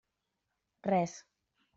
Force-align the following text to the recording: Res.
Res. 0.91 1.13